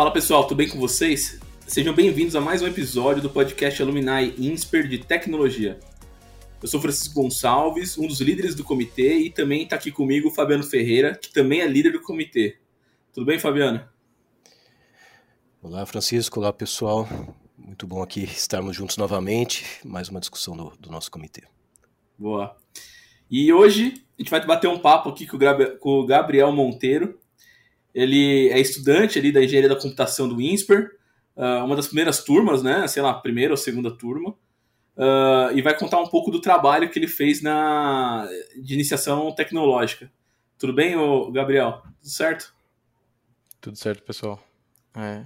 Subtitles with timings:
[0.00, 1.38] Fala pessoal, tudo bem com vocês?
[1.66, 5.78] Sejam bem-vindos a mais um episódio do podcast Alumni Insper de Tecnologia.
[6.62, 10.30] Eu sou Francisco Gonçalves, um dos líderes do comitê, e também está aqui comigo o
[10.30, 12.56] Fabiano Ferreira, que também é líder do comitê.
[13.12, 13.86] Tudo bem, Fabiano?
[15.62, 16.40] Olá, Francisco.
[16.40, 17.06] Olá, pessoal.
[17.58, 19.66] Muito bom aqui estarmos juntos novamente.
[19.84, 21.42] Mais uma discussão do, do nosso comitê.
[22.18, 22.56] Boa.
[23.30, 25.36] E hoje a gente vai bater um papo aqui com
[25.90, 27.19] o Gabriel Monteiro.
[27.94, 30.90] Ele é estudante ali da engenharia da computação do INSPER,
[31.36, 32.86] uh, uma das primeiras turmas, né?
[32.86, 34.30] Sei lá, primeira ou segunda turma.
[34.96, 40.10] Uh, e vai contar um pouco do trabalho que ele fez na de iniciação tecnológica.
[40.58, 40.94] Tudo bem,
[41.32, 41.82] Gabriel?
[42.00, 42.54] Tudo certo?
[43.60, 44.42] Tudo certo, pessoal.
[44.94, 45.24] É,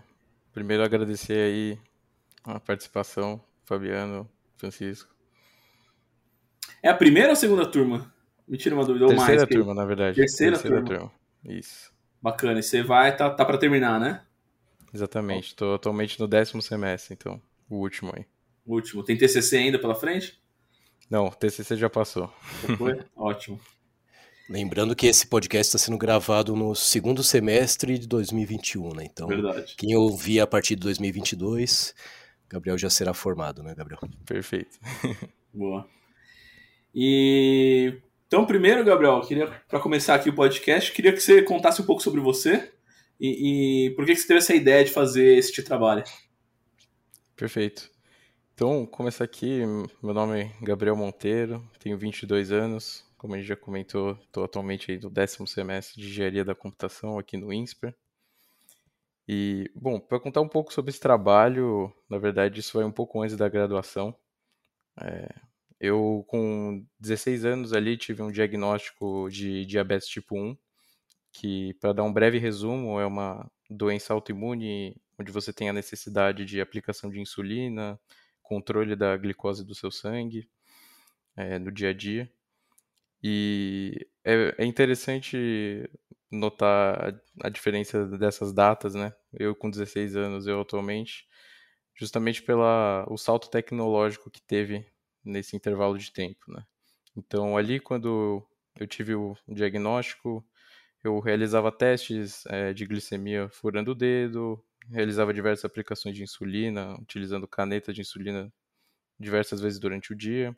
[0.52, 1.78] primeiro agradecer aí
[2.44, 5.14] a participação, Fabiano, Francisco.
[6.82, 8.12] É a primeira ou segunda turma?
[8.46, 9.06] Me tira uma dúvida.
[9.06, 10.16] Terceira mais, turma, na verdade.
[10.16, 10.98] Terceira, Terceira turma.
[10.98, 11.12] turma.
[11.44, 11.93] Isso.
[12.24, 12.58] Bacana.
[12.58, 14.22] E você vai, tá, tá para terminar, né?
[14.94, 15.48] Exatamente.
[15.48, 17.38] Estou atualmente no décimo semestre, então.
[17.68, 18.24] O último aí.
[18.64, 19.04] O último.
[19.04, 20.40] Tem TCC ainda pela frente?
[21.10, 22.32] Não, TCC já passou.
[22.66, 22.98] Já foi?
[23.14, 23.60] Ótimo.
[24.48, 29.04] Lembrando que esse podcast está sendo gravado no segundo semestre de 2021, né?
[29.04, 29.74] Então, Verdade.
[29.76, 31.94] quem ouvir a partir de 2022,
[32.48, 34.00] Gabriel já será formado, né, Gabriel?
[34.24, 34.78] Perfeito.
[35.52, 35.86] Boa.
[36.94, 38.00] E
[38.34, 42.02] então, primeiro, Gabriel, queria para começar aqui o podcast, queria que você contasse um pouco
[42.02, 42.74] sobre você
[43.20, 46.02] e, e por que, você teve essa ideia de fazer este trabalho.
[47.36, 47.88] Perfeito.
[48.52, 49.60] Então, começar aqui,
[50.02, 54.90] meu nome é Gabriel Monteiro, tenho 22 anos, como a gente já comentou, estou atualmente
[54.90, 57.94] aí no décimo semestre de Engenharia da Computação aqui no INSPER.
[59.28, 63.22] E, bom, para contar um pouco sobre esse trabalho, na verdade, isso foi um pouco
[63.22, 64.12] antes da graduação.
[65.00, 65.28] É,
[65.84, 70.56] eu, com 16 anos ali, tive um diagnóstico de diabetes tipo 1,
[71.30, 76.46] que, para dar um breve resumo, é uma doença autoimune onde você tem a necessidade
[76.46, 78.00] de aplicação de insulina,
[78.42, 80.48] controle da glicose do seu sangue
[81.36, 82.32] é, no dia a dia.
[83.22, 85.88] E é, é interessante
[86.30, 89.14] notar a, a, diferença dessas datas, né?
[89.34, 91.26] Eu com 16 anos, eu atualmente,
[91.94, 94.86] justamente pela o salto tecnológico que teve
[95.24, 96.64] nesse intervalo de tempo, né?
[97.16, 98.46] Então, ali, quando
[98.78, 100.44] eu tive o diagnóstico,
[101.02, 107.46] eu realizava testes é, de glicemia furando o dedo, realizava diversas aplicações de insulina, utilizando
[107.46, 108.52] caneta de insulina
[109.18, 110.56] diversas vezes durante o dia.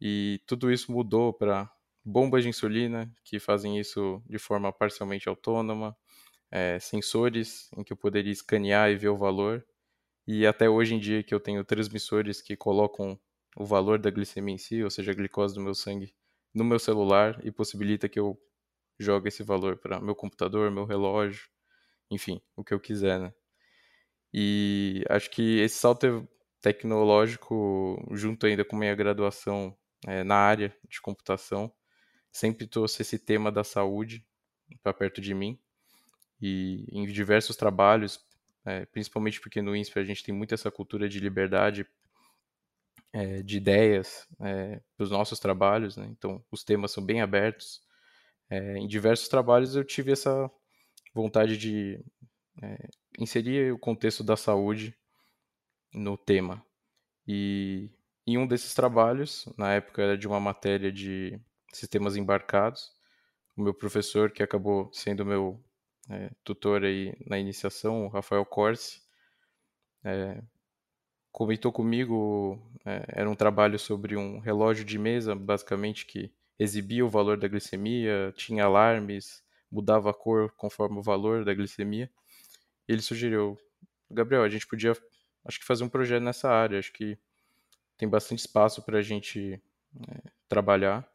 [0.00, 1.70] E tudo isso mudou para
[2.04, 5.96] bombas de insulina, que fazem isso de forma parcialmente autônoma,
[6.50, 9.64] é, sensores em que eu poderia escanear e ver o valor,
[10.26, 13.18] e até hoje em dia que eu tenho transmissores que colocam
[13.56, 16.14] o valor da glicemia em si, ou seja, a glicose do meu sangue,
[16.54, 18.40] no meu celular e possibilita que eu
[18.98, 21.48] jogue esse valor para meu computador, meu relógio,
[22.10, 23.32] enfim, o que eu quiser, né?
[24.32, 26.26] E acho que esse salto
[26.60, 29.76] tecnológico, junto ainda com minha graduação
[30.06, 31.72] é, na área de computação,
[32.30, 34.24] sempre trouxe esse tema da saúde
[34.82, 35.58] para perto de mim.
[36.40, 38.24] E em diversos trabalhos,
[38.64, 41.86] é, principalmente porque no INSPE a gente tem muito essa cultura de liberdade
[43.12, 46.06] é, de ideias é, para os nossos trabalhos, né?
[46.10, 47.82] então os temas são bem abertos.
[48.48, 50.50] É, em diversos trabalhos eu tive essa
[51.14, 52.02] vontade de
[53.18, 54.94] inserir o contexto da saúde
[55.92, 56.64] no tema.
[57.26, 57.90] E
[58.26, 61.40] em um desses trabalhos, na época era de uma matéria de
[61.72, 62.92] sistemas embarcados,
[63.56, 65.62] o meu professor, que acabou sendo meu
[66.44, 69.02] tutor aí na iniciação, o Rafael Corsi,
[70.04, 70.42] é,
[71.32, 77.08] comentou comigo, é, era um trabalho sobre um relógio de mesa, basicamente, que exibia o
[77.08, 82.10] valor da glicemia, tinha alarmes, mudava a cor conforme o valor da glicemia.
[82.86, 83.58] Ele sugeriu,
[84.10, 84.92] Gabriel, a gente podia,
[85.44, 87.18] acho que fazer um projeto nessa área, acho que
[87.96, 89.60] tem bastante espaço para a gente
[90.08, 91.08] é, trabalhar.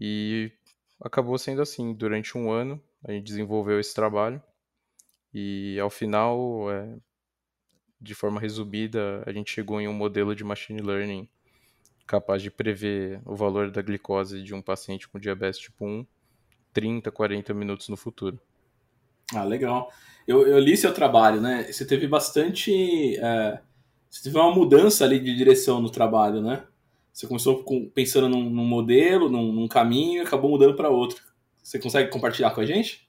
[0.00, 0.52] E
[1.00, 4.42] acabou sendo assim, durante um ano a gente desenvolveu esse trabalho
[5.32, 6.96] e ao final é,
[8.06, 11.28] de forma resumida, a gente chegou em um modelo de machine learning
[12.06, 16.06] capaz de prever o valor da glicose de um paciente com diabetes tipo 1
[16.72, 18.38] 30, 40 minutos no futuro.
[19.34, 19.90] Ah, legal.
[20.26, 21.64] Eu, eu li seu trabalho, né?
[21.72, 23.16] Você teve bastante.
[23.18, 23.60] É,
[24.10, 26.64] você teve uma mudança ali de direção no trabalho, né?
[27.12, 31.22] Você começou com, pensando num, num, modelo, num, num caminho e acabou mudando para outro.
[31.62, 33.08] Você consegue compartilhar com a gente?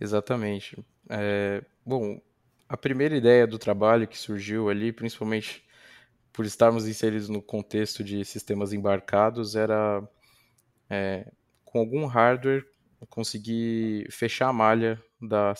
[0.00, 0.78] Exatamente.
[1.10, 2.20] É, bom,
[2.68, 5.64] a primeira ideia do trabalho que surgiu ali, principalmente
[6.32, 10.06] por estarmos inseridos no contexto de sistemas embarcados, era
[10.90, 11.30] é,
[11.64, 12.64] com algum hardware
[13.08, 15.54] conseguir fechar a malha da,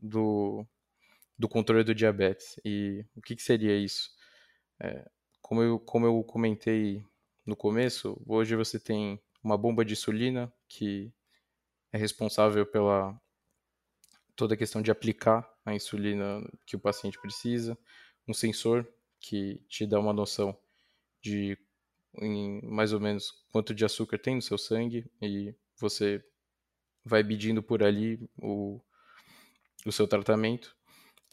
[0.00, 0.66] do,
[1.38, 2.58] do controle do diabetes.
[2.64, 4.10] E o que, que seria isso?
[4.80, 5.08] É,
[5.40, 7.04] como, eu, como eu comentei
[7.46, 11.12] no começo, hoje você tem uma bomba de insulina que
[11.92, 13.20] é responsável pela
[14.36, 17.76] toda a questão de aplicar a insulina que o paciente precisa,
[18.26, 18.86] um sensor
[19.20, 20.56] que te dá uma noção
[21.20, 21.56] de
[22.62, 26.22] mais ou menos quanto de açúcar tem no seu sangue e você
[27.04, 28.80] vai medindo por ali o,
[29.86, 30.76] o seu tratamento.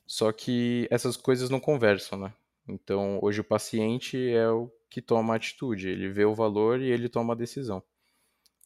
[0.07, 2.33] Só que essas coisas não conversam, né?
[2.67, 6.89] Então, hoje o paciente é o que toma a atitude, ele vê o valor e
[6.89, 7.83] ele toma a decisão.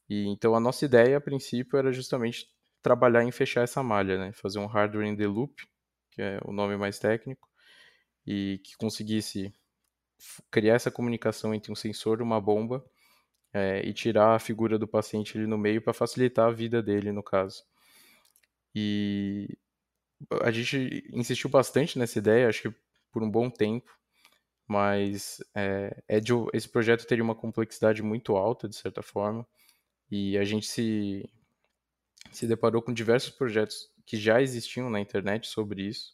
[0.10, 2.48] E então a nossa ideia a princípio era justamente
[2.84, 4.34] trabalhar em fechar essa malha, né?
[4.34, 5.66] Fazer um hardware in the loop,
[6.12, 7.50] que é o nome mais técnico,
[8.28, 9.54] e que conseguisse
[10.52, 12.86] criar essa comunicação entre um sensor e uma bomba
[13.54, 17.12] é, e tirar a figura do paciente ali no meio para facilitar a vida dele,
[17.12, 17.64] no caso.
[18.76, 19.58] E
[20.42, 22.78] a gente insistiu bastante nessa ideia, acho que
[23.12, 23.92] por um bom tempo,
[24.68, 29.46] mas é, é de, esse projeto teria uma complexidade muito alta, de certa forma,
[30.10, 31.30] e a gente se,
[32.38, 36.14] se deparou com diversos projetos que já existiam na internet sobre isso.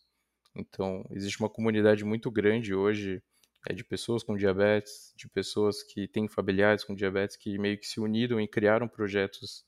[0.56, 3.24] Então, existe uma comunidade muito grande hoje
[3.68, 7.88] é, de pessoas com diabetes, de pessoas que têm familiares com diabetes, que meio que
[7.88, 9.66] se uniram e criaram projetos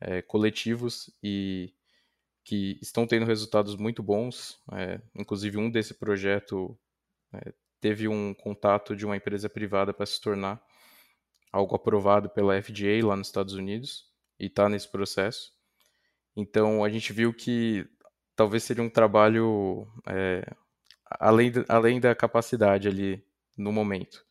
[0.00, 1.74] é, coletivos e
[2.44, 4.60] que estão tendo resultados muito bons.
[4.72, 6.78] É, inclusive, um desse projeto
[7.32, 10.62] é, teve um contato de uma empresa privada para se tornar
[11.52, 14.04] algo aprovado pela FDA lá nos Estados Unidos
[14.38, 15.55] e está nesse processo.
[16.36, 17.88] Então, a gente viu que
[18.36, 20.44] talvez seria um trabalho é,
[21.10, 23.24] além, além da capacidade ali
[23.56, 24.24] no momento.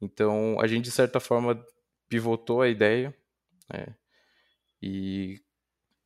[0.00, 1.64] Então, a gente, de certa forma,
[2.08, 3.14] pivotou a ideia
[3.72, 3.94] né?
[4.82, 5.40] e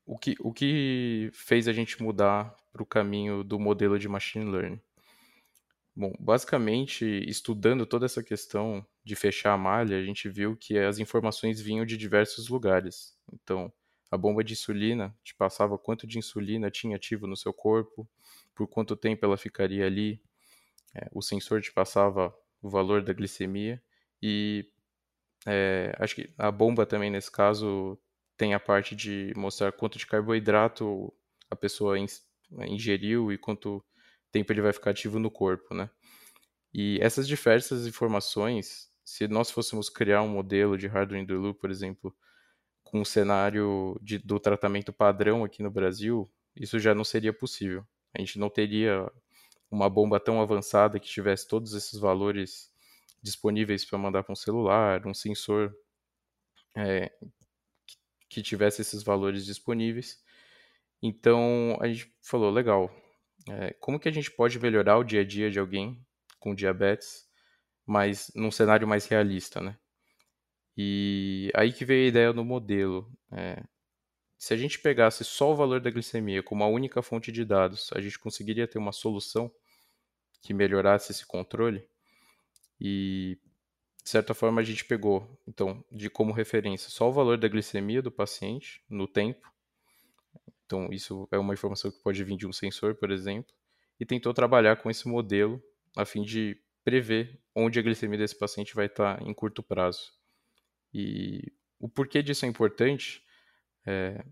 [0.05, 4.51] o que, o que fez a gente mudar para o caminho do modelo de machine
[4.51, 4.81] learning?
[5.95, 10.99] Bom, basicamente, estudando toda essa questão de fechar a malha, a gente viu que as
[10.99, 13.15] informações vinham de diversos lugares.
[13.33, 13.71] Então,
[14.13, 18.07] a bomba de insulina te passava quanto de insulina tinha ativo no seu corpo,
[18.55, 20.23] por quanto tempo ela ficaria ali.
[20.95, 23.83] É, o sensor te passava o valor da glicemia
[24.23, 24.71] e
[25.47, 27.99] é, acho que a bomba também nesse caso
[28.37, 31.11] tem a parte de mostrar quanto de carboidrato
[31.51, 31.97] a pessoa
[32.69, 33.83] ingeriu e quanto
[34.31, 35.89] tempo ele vai ficar ativo no corpo, né?
[36.75, 41.59] E essas diversas informações, se nós fôssemos criar um modelo de hardware in the loop,
[41.59, 42.15] por exemplo,
[42.93, 47.87] com um cenário de, do tratamento padrão aqui no Brasil, isso já não seria possível.
[48.15, 49.11] A gente não teria
[49.71, 52.71] uma bomba tão avançada que tivesse todos esses valores
[53.23, 55.75] disponíveis para mandar para um celular, um sensor
[56.77, 57.11] é,
[58.29, 60.23] que tivesse esses valores disponíveis.
[61.03, 62.95] Então a gente falou, legal,
[63.49, 65.99] é, como que a gente pode melhorar o dia a dia de alguém
[66.39, 67.27] com diabetes,
[67.87, 69.79] mas num cenário mais realista, né?
[70.77, 73.11] E aí que veio a ideia do modelo.
[73.31, 73.63] É,
[74.39, 77.91] se a gente pegasse só o valor da glicemia como a única fonte de dados,
[77.95, 79.53] a gente conseguiria ter uma solução
[80.41, 81.87] que melhorasse esse controle.
[82.81, 83.39] E,
[84.03, 88.03] de certa forma, a gente pegou, então, de como referência só o valor da glicemia
[88.03, 89.49] do paciente no tempo.
[90.67, 93.55] Então, isso é uma informação que pode vir de um sensor, por exemplo,
[94.01, 95.63] e tentou trabalhar com esse modelo
[95.97, 100.13] a fim de prever onde a glicemia desse paciente vai estar em curto prazo.
[100.93, 103.23] E o porquê disso é importante
[103.87, 104.25] é,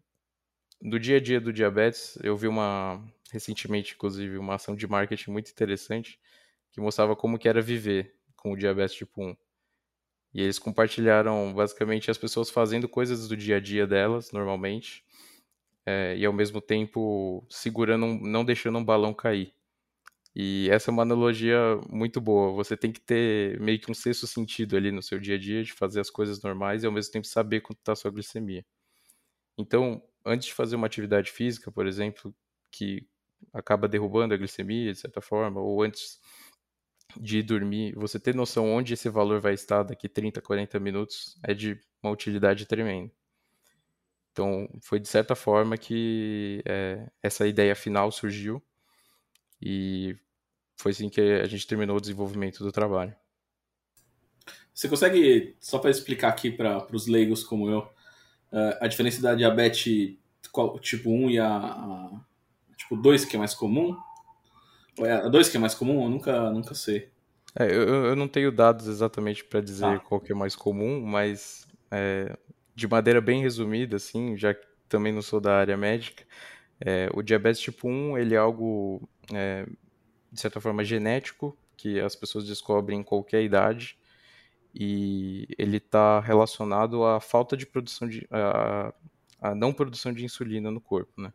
[0.81, 5.31] no dia a dia do diabetes, eu vi uma recentemente, inclusive, uma ação de marketing
[5.31, 6.19] muito interessante
[6.73, 9.37] que mostrava como que era viver com o diabetes tipo 1.
[10.33, 15.05] E eles compartilharam basicamente as pessoas fazendo coisas do dia a dia delas, normalmente,
[15.85, 19.52] é, e ao mesmo tempo segurando, um, não deixando um balão cair.
[20.34, 21.58] E essa é uma analogia
[21.88, 22.52] muito boa.
[22.52, 25.64] Você tem que ter meio que um sexto sentido ali no seu dia a dia
[25.64, 28.64] de fazer as coisas normais e ao mesmo tempo saber quanto está a sua glicemia.
[29.58, 32.34] Então, antes de fazer uma atividade física, por exemplo,
[32.70, 33.06] que
[33.52, 36.20] acaba derrubando a glicemia, de certa forma, ou antes
[37.20, 41.52] de dormir, você ter noção onde esse valor vai estar daqui 30, 40 minutos é
[41.54, 43.12] de uma utilidade tremenda.
[44.32, 48.62] Então, foi de certa forma que é, essa ideia final surgiu
[49.61, 50.17] e
[50.76, 53.14] foi assim que a gente terminou o desenvolvimento do trabalho.
[54.73, 57.88] Você consegue, só para explicar aqui para os leigos como eu,
[58.52, 60.17] Uh, a diferença da diabetes
[60.81, 62.11] tipo 1 e a, a
[62.76, 63.97] tipo 2, que é mais comum?
[64.99, 66.02] Ou é a 2 que é mais comum?
[66.02, 67.09] Eu nunca, nunca sei.
[67.57, 69.99] É, eu, eu não tenho dados exatamente para dizer ah.
[70.00, 72.37] qual que é mais comum, mas é,
[72.75, 76.25] de maneira bem resumida, assim, já que também não sou da área médica,
[76.80, 79.66] É, o diabetes tipo 1 ele é algo, é,
[80.32, 83.99] de certa forma, genético, que as pessoas descobrem em qualquer idade,
[84.75, 88.26] e ele está relacionado à falta de produção de.
[89.42, 91.32] A não produção de insulina no corpo, né?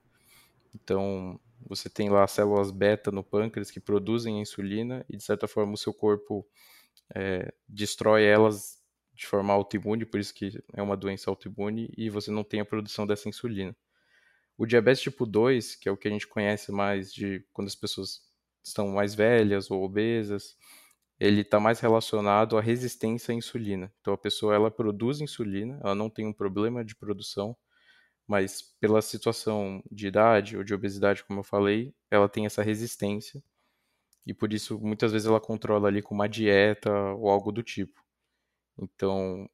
[0.75, 5.47] Então, você tem lá células beta no pâncreas que produzem a insulina e, de certa
[5.47, 6.45] forma, o seu corpo
[7.13, 8.79] é, destrói elas
[9.13, 12.65] de forma autoimune, por isso que é uma doença autoimune, e você não tem a
[12.65, 13.75] produção dessa insulina.
[14.57, 17.75] O diabetes tipo 2, que é o que a gente conhece mais de quando as
[17.75, 18.21] pessoas
[18.63, 20.55] estão mais velhas ou obesas,
[21.19, 23.93] ele está mais relacionado à resistência à insulina.
[24.01, 27.55] Então a pessoa ela produz insulina, ela não tem um problema de produção,
[28.27, 33.43] mas pela situação de idade ou de obesidade, como eu falei, ela tem essa resistência
[34.25, 38.03] e por isso muitas vezes ela controla ali com uma dieta ou algo do tipo.
[38.77, 39.49] Então,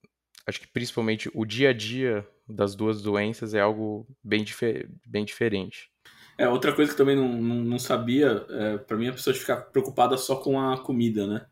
[0.47, 5.25] acho que principalmente o dia a dia das duas doenças é algo bem, difer bem
[5.25, 5.91] diferente.
[6.37, 9.57] É, outra coisa que também não, não, não sabia, é, para mim a pessoa ficar
[9.57, 11.45] preocupada só com a comida, né?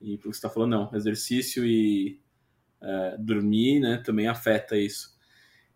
[0.00, 2.20] E por que você está falando, não, exercício e
[2.80, 5.16] é, dormir, né, também afeta isso.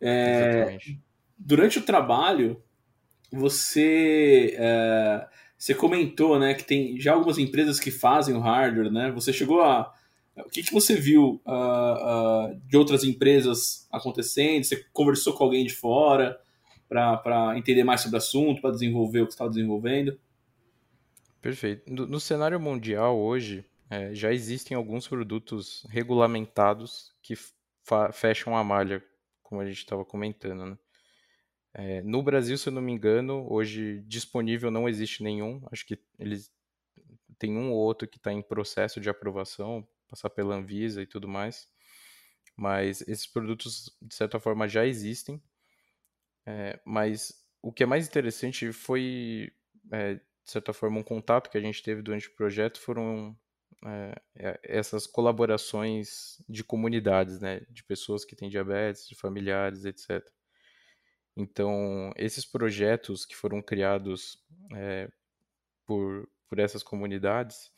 [0.01, 0.79] É,
[1.37, 2.63] durante o trabalho,
[3.33, 5.27] você é,
[5.57, 9.13] você comentou, né, que tem já algumas empresas que fazem o hardware, né?
[9.13, 9.93] Você chegou a
[10.37, 14.65] o que, que você viu uh, uh, de outras empresas acontecendo?
[14.65, 16.41] Você conversou com alguém de fora
[16.89, 20.19] para entender mais sobre o assunto, para desenvolver o que estava desenvolvendo?
[21.41, 21.93] Perfeito.
[21.93, 27.35] No, no cenário mundial hoje, é, já existem alguns produtos regulamentados que
[28.13, 29.03] fecham a malha,
[29.43, 30.67] como a gente estava comentando.
[30.67, 30.79] Né?
[31.75, 35.63] É, no Brasil, se eu não me engano, hoje disponível não existe nenhum.
[35.71, 36.51] Acho que eles
[37.39, 41.27] tem um ou outro que está em processo de aprovação, passar pela Anvisa e tudo
[41.27, 41.67] mais.
[42.55, 45.43] Mas esses produtos, de certa forma, já existem.
[46.47, 49.51] É, mas o que é mais interessante foi,
[49.91, 53.37] é, de certa forma, um contato que a gente teve durante o projeto foram
[53.85, 60.23] é, é essas colaborações de comunidades, né, de pessoas que têm diabetes, de familiares, etc.
[61.37, 64.39] Então, esses projetos que foram criados
[64.75, 65.09] é,
[65.87, 67.73] por, por essas comunidades,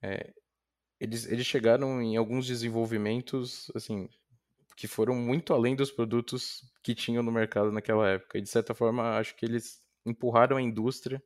[0.00, 0.32] é,
[1.04, 4.08] eles, eles chegaram em alguns desenvolvimentos, assim,
[4.76, 8.38] que foram muito além dos produtos que tinham no mercado naquela época.
[8.38, 11.22] E, de certa forma, acho que eles empurraram a indústria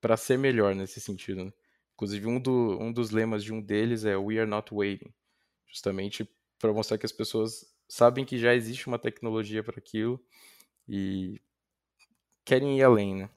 [0.00, 1.44] para ser melhor nesse sentido.
[1.44, 1.52] Né?
[1.94, 5.12] Inclusive, um, do, um dos lemas de um deles é We are not waiting
[5.66, 10.22] justamente para mostrar que as pessoas sabem que já existe uma tecnologia para aquilo
[10.86, 11.40] e
[12.44, 13.30] querem ir além, né?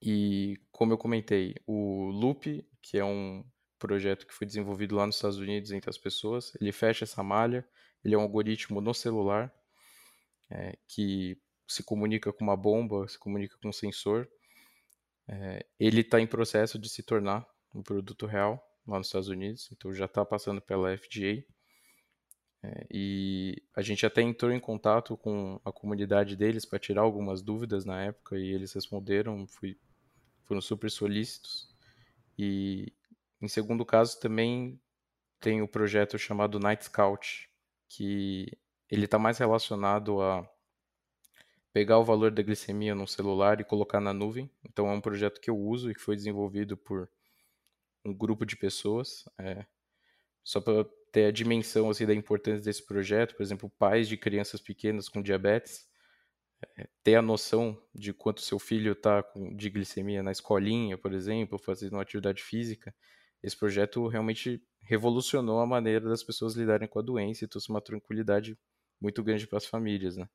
[0.00, 3.42] E como eu comentei, o Loop, que é um
[3.78, 7.66] projeto que foi desenvolvido lá nos Estados Unidos entre as pessoas, ele fecha essa malha,
[8.04, 9.52] ele é um algoritmo no celular
[10.50, 14.28] é, que se comunica com uma bomba, se comunica com um sensor.
[15.28, 19.68] É, ele está em processo de se tornar um produto real lá nos Estados Unidos,
[19.72, 21.44] então já está passando pela FDA.
[22.62, 27.42] É, e a gente até entrou em contato com a comunidade deles para tirar algumas
[27.42, 29.78] dúvidas na época e eles responderam, fui,
[30.44, 31.68] foram super solícitos.
[32.38, 32.92] E
[33.46, 34.80] em segundo caso também
[35.38, 37.48] tem o projeto chamado Night Scout,
[37.88, 38.58] que
[38.90, 40.44] ele está mais relacionado a
[41.72, 44.50] pegar o valor da glicemia no celular e colocar na nuvem.
[44.64, 47.08] Então é um projeto que eu uso e que foi desenvolvido por
[48.04, 49.24] um grupo de pessoas.
[49.38, 49.64] É,
[50.42, 54.60] só para ter a dimensão assim, da importância desse projeto, por exemplo, pais de crianças
[54.60, 55.88] pequenas com diabetes,
[56.76, 59.24] é, ter a noção de quanto seu filho está
[59.54, 62.94] de glicemia na escolinha, por exemplo, fazendo uma atividade física,
[63.42, 67.80] esse projeto realmente revolucionou a maneira das pessoas lidarem com a doença e trouxe uma
[67.80, 68.58] tranquilidade
[69.00, 70.28] muito grande para as famílias, né?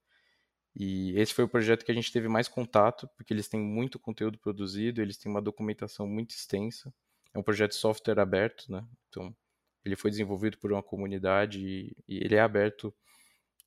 [0.75, 3.99] E esse foi o projeto que a gente teve mais contato, porque eles têm muito
[3.99, 6.93] conteúdo produzido, eles têm uma documentação muito extensa.
[7.33, 8.85] É um projeto de software aberto, né?
[9.09, 9.35] Então,
[9.83, 12.93] ele foi desenvolvido por uma comunidade e, e ele é aberto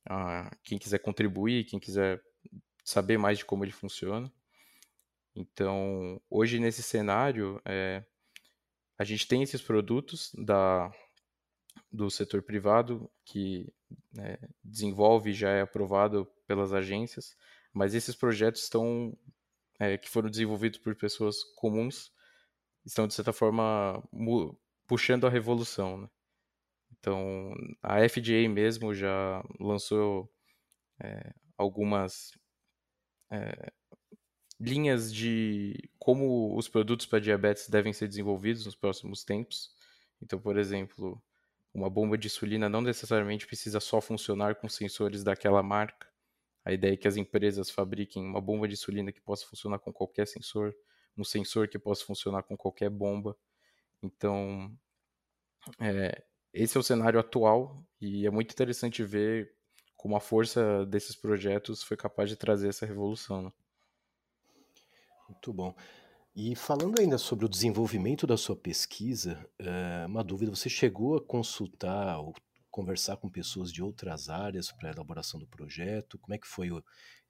[0.05, 2.21] a quem quiser contribuir, quem quiser
[2.83, 4.31] saber mais de como ele funciona.
[5.35, 8.03] Então, hoje nesse cenário, é,
[8.97, 10.91] a gente tem esses produtos da,
[11.91, 13.71] do setor privado que
[14.13, 17.35] né, desenvolve já é aprovado pelas agências,
[17.73, 19.17] mas esses projetos estão
[19.79, 22.13] é, que foram desenvolvidos por pessoas comuns
[22.85, 24.01] estão de certa forma
[24.87, 25.97] puxando a revolução.
[25.97, 26.09] Né?
[26.91, 30.31] Então, a FDA mesmo já lançou
[31.01, 32.31] é, algumas
[33.31, 33.73] é,
[34.59, 39.73] linhas de como os produtos para diabetes devem ser desenvolvidos nos próximos tempos.
[40.21, 41.21] Então, por exemplo,
[41.73, 46.07] uma bomba de insulina não necessariamente precisa só funcionar com sensores daquela marca.
[46.63, 49.91] A ideia é que as empresas fabriquem uma bomba de insulina que possa funcionar com
[49.93, 50.73] qualquer sensor,
[51.17, 53.37] um sensor que possa funcionar com qualquer bomba.
[54.01, 54.75] Então,
[55.79, 59.53] é, esse é o cenário atual e é muito interessante ver
[59.97, 63.43] como a força desses projetos foi capaz de trazer essa revolução.
[63.43, 63.51] Né?
[65.27, 65.75] Muito bom.
[66.35, 71.23] E falando ainda sobre o desenvolvimento da sua pesquisa, é uma dúvida: você chegou a
[71.23, 72.33] consultar ou
[72.69, 76.19] conversar com pessoas de outras áreas para a elaboração do projeto?
[76.19, 76.69] Como é que foi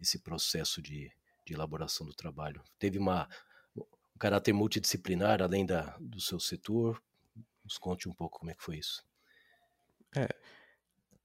[0.01, 1.11] esse processo de,
[1.45, 2.63] de elaboração do trabalho?
[2.79, 3.29] Teve uma,
[3.75, 6.99] um caráter multidisciplinar além da, do seu setor?
[7.63, 9.05] Nos conte um pouco como é que foi isso.
[10.15, 10.27] É,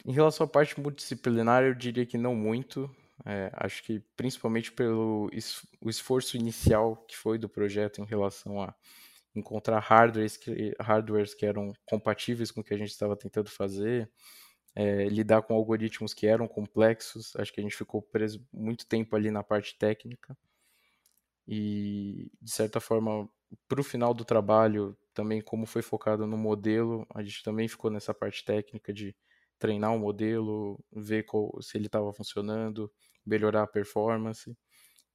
[0.04, 2.94] em relação à parte multidisciplinar, eu diria que não muito.
[3.26, 8.62] É, acho que principalmente pelo es, o esforço inicial que foi do projeto em relação
[8.62, 8.74] a
[9.34, 14.10] encontrar hardwares que, hardwares que eram compatíveis com o que a gente estava tentando fazer,
[14.74, 17.34] é, lidar com algoritmos que eram complexos.
[17.36, 20.36] Acho que a gente ficou preso muito tempo ali na parte técnica.
[21.46, 23.28] E, de certa forma,
[23.68, 27.90] para o final do trabalho, também como foi focado no modelo, a gente também ficou
[27.90, 29.14] nessa parte técnica de
[29.60, 32.90] treinar o modelo, ver qual, se ele estava funcionando,
[33.24, 34.56] melhorar a performance.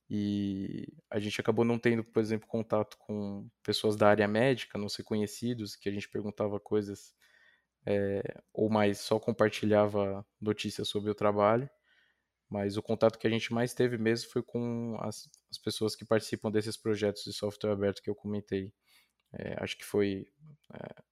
[0.09, 4.87] E a gente acabou não tendo, por exemplo, contato com pessoas da área médica, não
[4.87, 7.13] ser conhecidos, que a gente perguntava coisas
[7.85, 8.21] é,
[8.53, 11.69] ou mais só compartilhava notícias sobre o trabalho.
[12.49, 16.05] Mas o contato que a gente mais teve mesmo foi com as, as pessoas que
[16.05, 18.71] participam desses projetos de software aberto que eu comentei.
[19.33, 20.27] É, acho que foi
[20.73, 21.03] é,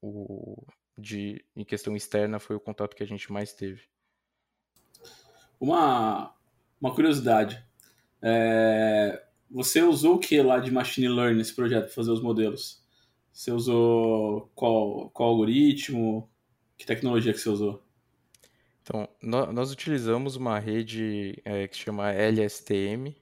[0.00, 3.82] o de em questão externa foi o contato que a gente mais teve.
[5.58, 6.34] Uma,
[6.80, 7.64] uma curiosidade.
[8.20, 12.82] É, você usou o que lá de machine learning nesse projeto para fazer os modelos?
[13.32, 16.28] Você usou qual, qual algoritmo?
[16.76, 17.82] Que tecnologia que você usou?
[18.82, 23.16] Então, nós utilizamos uma rede é, que se chama LSTM,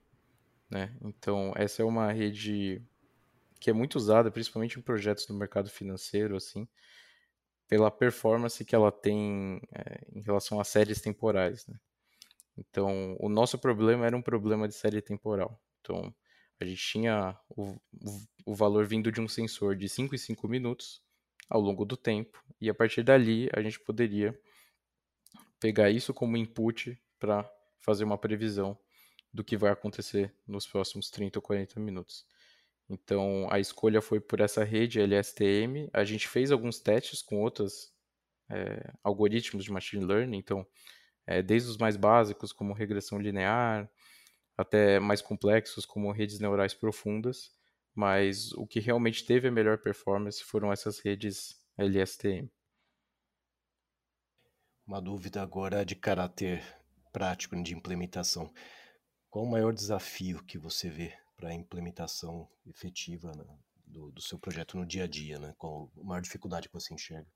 [0.71, 0.97] né?
[1.03, 2.83] Então, essa é uma rede
[3.61, 6.67] que é muito usada, principalmente em projetos do mercado financeiro, assim,
[7.71, 11.79] pela performance que ela tem é, em relação a séries temporais, né?
[12.59, 15.63] Então, o nosso problema era um problema de série temporal.
[15.81, 16.13] Então,
[16.61, 17.81] a gente tinha o,
[18.45, 21.01] o valor vindo de um sensor de 5 em 5 minutos
[21.49, 24.39] ao longo do tempo, e a partir dali a gente poderia
[25.61, 28.77] pegar isso como input para fazer uma previsão
[29.33, 32.27] do que vai acontecer nos próximos 30 ou 40 minutos.
[32.91, 35.89] Então a escolha foi por essa rede LSTM.
[35.93, 37.95] A gente fez alguns testes com outros
[38.51, 40.67] é, algoritmos de machine learning, então
[41.25, 43.89] é, desde os mais básicos como regressão linear,
[44.57, 47.53] até mais complexos como redes neurais profundas,
[47.95, 52.51] mas o que realmente teve a melhor performance foram essas redes LSTM.
[54.85, 56.61] Uma dúvida agora de caráter
[57.13, 58.53] prático de implementação.
[59.29, 63.45] Qual o maior desafio que você vê para a implementação efetiva né,
[63.87, 65.39] do, do, seu projeto no dia a dia?
[65.39, 65.55] Né?
[65.57, 67.27] Qual a maior dificuldade que você enxerga?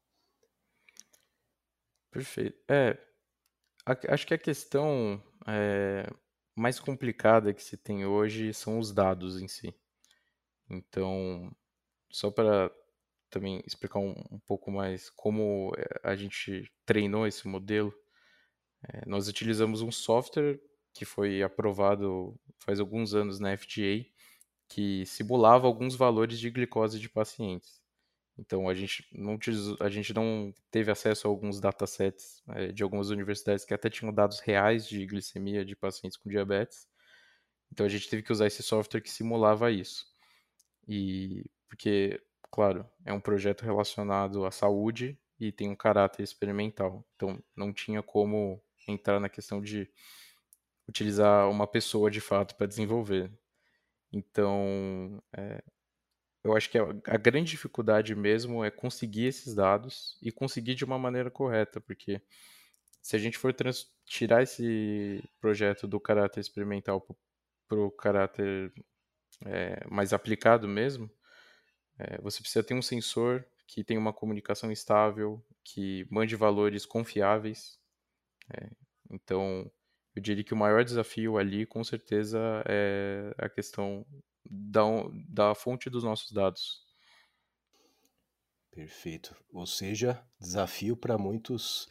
[2.10, 2.62] Perfeito.
[2.70, 2.98] É,
[3.86, 6.06] a, acho que a questão é,
[6.54, 9.74] mais complicada que se tem hoje são os dados em si.
[10.68, 11.50] Então,
[12.10, 12.70] só para
[13.30, 17.92] também explicar um, um, pouco mais como eh, a gente treinou esse modelo.
[18.86, 20.60] É, nós utilizamos um software
[20.94, 24.06] que foi aprovado faz alguns anos na FDA,
[24.68, 27.82] que simulava alguns valores de glicose de pacientes.
[28.38, 29.38] Então a gente não,
[29.80, 34.12] a gente não teve acesso a alguns datasets é, de algumas universidades que até tinham
[34.12, 36.88] dados reais de glicemia de pacientes com diabetes.
[37.72, 40.06] Então a gente teve que usar esse software que simulava isso.
[40.88, 42.20] E porque
[42.54, 47.04] claro, é um projeto relacionado à saúde e tem um caráter experimental.
[47.16, 49.90] Então, não tinha como entrar na questão de
[50.88, 53.30] utilizar uma pessoa de fato para desenvolver.
[54.12, 55.62] Então, é,
[56.44, 60.84] eu acho que a, a, grande dificuldade mesmo é conseguir esses dados e conseguir de
[60.84, 62.20] uma maneira correta, porque
[63.02, 63.54] se a gente for
[64.06, 67.06] tirar esse projeto do caráter experimental
[67.68, 68.72] para o caráter
[69.46, 71.10] é, mais aplicado mesmo,
[71.98, 77.78] é, você precisa ter um sensor que tenha uma comunicação estável, que mande valores confiáveis.
[78.52, 78.70] É,
[79.10, 79.70] então,
[80.14, 84.06] eu diria que o maior desafio ali, com certeza, é a questão
[84.44, 84.82] da,
[85.28, 86.84] da fonte dos nossos dados.
[88.70, 89.36] Perfeito.
[89.52, 91.88] Ou seja, desafio para muitos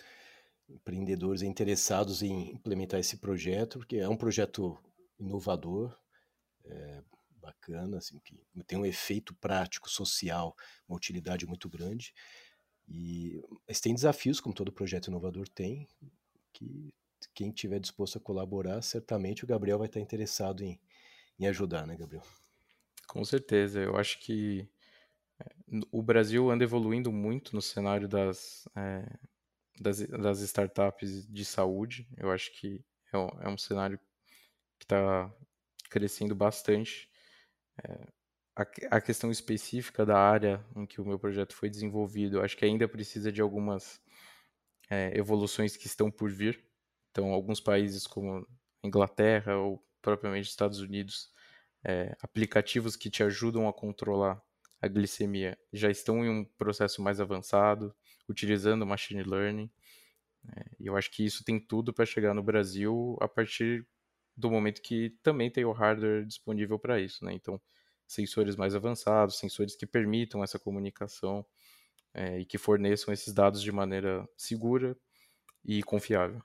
[0.69, 4.77] empreendedores interessados em implementar esse projeto, porque é um projeto
[5.19, 5.97] inovador,
[6.65, 10.55] é, bacana, assim, que tem um efeito prático, social,
[10.87, 12.13] uma utilidade muito grande.
[12.87, 15.87] E, mas tem desafios, como todo projeto inovador tem,
[16.53, 16.93] que
[17.33, 20.79] quem tiver disposto a colaborar, certamente o Gabriel vai estar interessado em,
[21.39, 22.23] em ajudar, né, Gabriel?
[23.07, 23.79] Com certeza.
[23.79, 24.67] Eu acho que
[25.39, 25.45] é,
[25.91, 29.05] o Brasil anda evoluindo muito no cenário das, é,
[29.79, 32.07] das, das, startups de saúde.
[32.17, 33.99] Eu acho que é um, é um cenário
[34.79, 35.31] que está
[35.89, 37.09] crescendo bastante.
[37.83, 38.07] É,
[38.55, 42.87] a, questão específica da área em que o meu projeto foi desenvolvido, acho que ainda
[42.87, 43.99] precisa de algumas
[45.15, 46.63] evoluções que estão por vir.
[47.13, 48.45] Então, alguns países como
[48.83, 51.31] Inglaterra ou propriamente Estados Unidos,
[51.83, 54.41] é, aplicativos que te ajudam a controlar
[54.81, 57.95] a glicemia já estão em um processo mais avançado,
[58.27, 59.71] utilizando machine learning.
[60.57, 63.87] É, e eu acho que isso tem tudo para chegar no Brasil a partir
[64.35, 67.23] do momento que também tem o hardware disponível para isso.
[67.23, 67.33] Né?
[67.33, 67.61] Então,
[68.07, 71.45] sensores mais avançados, sensores que permitam essa comunicação
[72.11, 74.97] é, e que forneçam esses dados de maneira segura
[75.63, 76.43] e confiável.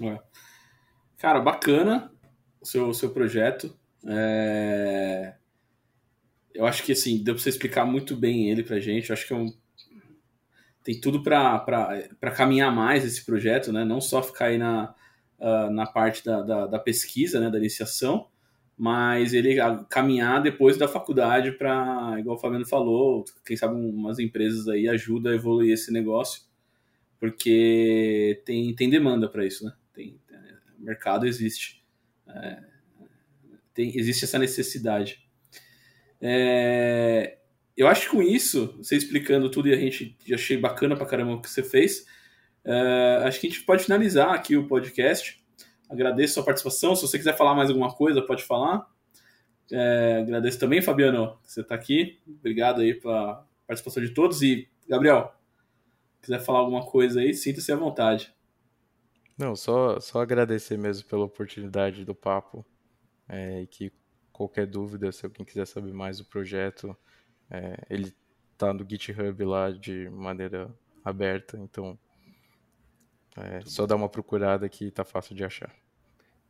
[0.00, 0.18] É.
[1.18, 2.10] Cara, bacana
[2.60, 3.74] o seu, seu projeto.
[4.06, 5.34] É...
[6.54, 9.10] Eu acho que assim, deu para você explicar muito bem ele pra gente.
[9.10, 9.52] Eu acho que é um...
[10.84, 13.84] tem tudo para caminhar mais esse projeto, né?
[13.84, 14.94] Não só ficar aí na,
[15.38, 17.50] uh, na parte da, da, da, pesquisa, né?
[17.50, 18.28] da iniciação,
[18.76, 19.56] mas ele
[19.88, 25.32] caminhar depois da faculdade para, igual o Fabiano falou, quem sabe umas empresas aí ajudam
[25.32, 26.42] a evoluir esse negócio,
[27.18, 29.72] porque tem, tem demanda para isso, né?
[30.80, 31.84] Mercado existe.
[32.28, 32.62] É,
[33.74, 35.28] tem, existe essa necessidade.
[36.20, 37.38] É,
[37.76, 41.32] eu acho que com isso, você explicando tudo e a gente achei bacana pra caramba
[41.32, 42.06] o que você fez,
[42.64, 45.42] é, acho que a gente pode finalizar aqui o podcast.
[45.88, 46.94] Agradeço a sua participação.
[46.94, 48.86] Se você quiser falar mais alguma coisa, pode falar.
[49.72, 52.20] É, agradeço também, Fabiano, que você está aqui.
[52.26, 54.42] Obrigado aí pela participação de todos.
[54.42, 55.34] E, Gabriel,
[56.20, 58.32] quiser falar alguma coisa aí, sinta-se à vontade.
[59.40, 62.62] Não, só, só agradecer mesmo pela oportunidade do papo.
[63.26, 63.90] É, e que
[64.30, 66.94] qualquer dúvida, se alguém quiser saber mais do projeto,
[67.48, 68.14] é, ele
[68.58, 70.70] tá no GitHub lá de maneira
[71.02, 71.98] aberta, então
[73.34, 75.74] é, só dá uma procurada que tá fácil de achar.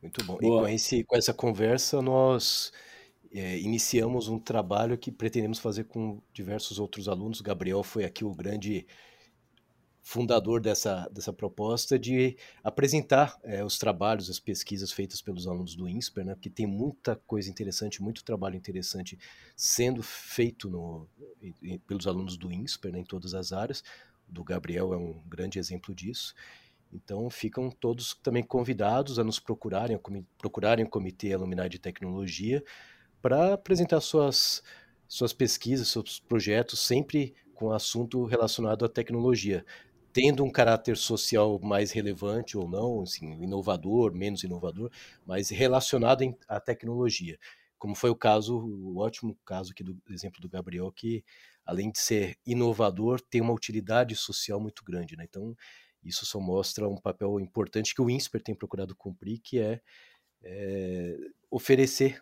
[0.01, 0.35] Muito bom.
[0.35, 0.63] Boa.
[0.63, 2.73] E com, esse, com essa conversa, nós
[3.31, 7.39] é, iniciamos um trabalho que pretendemos fazer com diversos outros alunos.
[7.39, 8.85] Gabriel foi aqui o grande
[10.01, 15.87] fundador dessa, dessa proposta de apresentar é, os trabalhos, as pesquisas feitas pelos alunos do
[15.87, 19.17] INSPER, né, porque tem muita coisa interessante, muito trabalho interessante
[19.55, 21.07] sendo feito no,
[21.85, 23.83] pelos alunos do INSPER né, em todas as áreas.
[24.27, 26.33] Do Gabriel é um grande exemplo disso.
[26.91, 29.99] Então ficam todos também convidados a nos procurarem, a
[30.37, 32.63] procurarem o Comitê Aluminar de Tecnologia
[33.21, 34.63] para apresentar suas,
[35.07, 39.63] suas pesquisas, seus projetos, sempre com assunto relacionado à tecnologia
[40.13, 44.91] tendo um caráter social mais relevante ou não, assim, inovador, menos inovador,
[45.25, 47.37] mas relacionado à tecnologia.
[47.77, 51.23] Como foi o caso, o ótimo caso aqui do exemplo do Gabriel, que
[51.65, 55.15] além de ser inovador, tem uma utilidade social muito grande.
[55.15, 55.25] Né?
[55.27, 55.55] Então,
[56.03, 59.81] isso só mostra um papel importante que o INSPER tem procurado cumprir, que é,
[60.43, 61.17] é
[61.49, 62.21] oferecer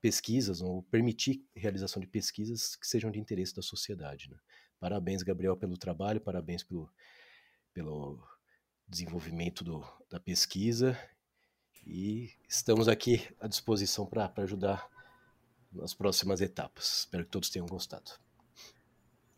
[0.00, 4.30] pesquisas, ou permitir realização de pesquisas que sejam de interesse da sociedade.
[4.30, 4.36] Né?
[4.82, 6.90] Parabéns, Gabriel, pelo trabalho, parabéns pelo,
[7.72, 8.18] pelo
[8.88, 10.98] desenvolvimento do, da pesquisa
[11.86, 14.84] e estamos aqui à disposição para ajudar
[15.72, 16.98] nas próximas etapas.
[16.98, 18.10] Espero que todos tenham gostado.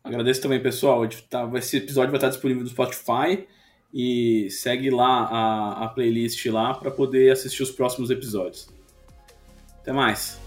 [0.03, 1.07] Agradeço também, pessoal.
[1.29, 3.47] Tá, esse episódio vai estar disponível no Spotify
[3.93, 8.67] e segue lá a, a playlist lá para poder assistir os próximos episódios.
[9.79, 10.43] Até mais.